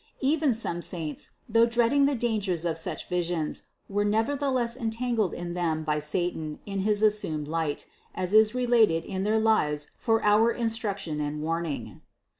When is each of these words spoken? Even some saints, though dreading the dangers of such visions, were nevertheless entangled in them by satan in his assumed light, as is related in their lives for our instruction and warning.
Even 0.21 0.51
some 0.55 0.81
saints, 0.81 1.29
though 1.47 1.67
dreading 1.67 2.07
the 2.07 2.15
dangers 2.15 2.65
of 2.65 2.75
such 2.75 3.07
visions, 3.07 3.61
were 3.87 4.03
nevertheless 4.03 4.75
entangled 4.75 5.31
in 5.31 5.53
them 5.53 5.83
by 5.83 5.99
satan 5.99 6.57
in 6.65 6.79
his 6.79 7.03
assumed 7.03 7.47
light, 7.47 7.85
as 8.15 8.33
is 8.33 8.55
related 8.55 9.05
in 9.05 9.23
their 9.25 9.37
lives 9.39 9.91
for 9.99 10.23
our 10.23 10.49
instruction 10.51 11.19
and 11.19 11.43
warning. 11.43 12.01